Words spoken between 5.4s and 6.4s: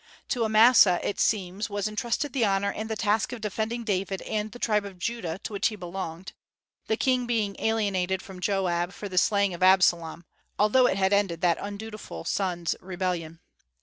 to which he belonged,